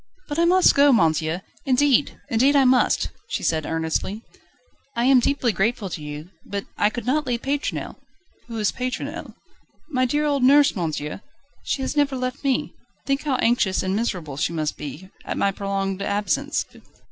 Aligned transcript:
"But 0.27 0.39
I 0.39 0.45
must 0.45 0.73
go, 0.73 0.91
monsieur. 0.91 1.43
Indeed, 1.63 2.19
indeed 2.27 2.55
I 2.55 2.65
must!" 2.65 3.09
she 3.27 3.43
said 3.43 3.67
earnestly. 3.67 4.23
"I 4.95 5.05
am 5.05 5.19
deeply 5.19 5.51
grateful 5.51 5.91
to 5.91 6.01
you, 6.01 6.31
but 6.43 6.65
I 6.75 6.89
could 6.89 7.05
not 7.05 7.27
leave 7.27 7.43
Pétronelle." 7.43 7.97
"Who 8.47 8.57
is 8.57 8.71
Pétronelle?" 8.71 9.35
"My 9.91 10.05
dear 10.05 10.25
old 10.25 10.41
nurse, 10.41 10.75
monsieur. 10.75 11.21
She 11.63 11.83
has 11.83 11.95
never 11.95 12.15
left 12.15 12.43
me. 12.43 12.73
Think 13.05 13.25
how 13.25 13.35
anxious 13.35 13.83
and 13.83 13.95
miserable 13.95 14.37
she 14.37 14.53
must 14.53 14.75
be, 14.75 15.11
at 15.23 15.37
my 15.37 15.51
prolonged 15.51 16.01
absence." 16.01 16.65